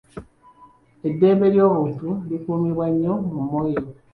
Eddembe 1.07 1.47
ly'obuntu 1.53 2.09
likuumibwa 2.29 2.85
nnyo 2.91 3.13
mu 3.31 3.41
Moyo. 3.49 3.81